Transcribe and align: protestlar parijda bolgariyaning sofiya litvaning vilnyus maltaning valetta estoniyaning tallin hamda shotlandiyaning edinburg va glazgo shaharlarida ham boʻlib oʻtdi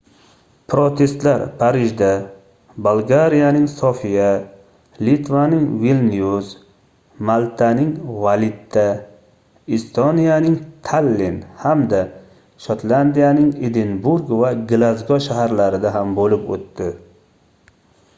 protestlar 0.71 1.41
parijda 1.57 2.07
bolgariyaning 2.87 3.67
sofiya 3.73 4.29
litvaning 5.09 5.67
vilnyus 5.85 6.49
maltaning 7.31 7.91
valetta 8.25 8.87
estoniyaning 9.79 10.57
tallin 10.91 11.39
hamda 11.69 12.01
shotlandiyaning 12.67 13.53
edinburg 13.71 14.35
va 14.43 14.53
glazgo 14.75 15.23
shaharlarida 15.31 15.93
ham 16.01 16.17
boʻlib 16.21 16.51
oʻtdi 16.57 16.91